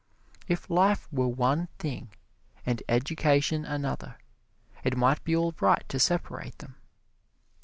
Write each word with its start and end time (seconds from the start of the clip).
If 0.47 0.67
life 0.67 1.07
were 1.13 1.27
one 1.27 1.67
thing 1.77 2.09
and 2.65 2.81
education 2.89 3.65
another, 3.65 4.17
it 4.83 4.97
might 4.97 5.23
be 5.23 5.35
all 5.35 5.53
right 5.59 5.87
to 5.89 5.99
separate 5.99 6.57
them. 6.57 6.73